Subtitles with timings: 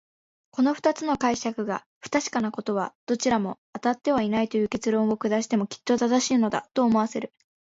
[0.49, 7.31] この二つの解釈が不確かなことは、どちらもあたってはいないという結論を下してもきっと正しいのだ、と思わせる。